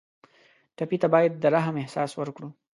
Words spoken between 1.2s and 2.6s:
د رحم احساس ورکړو.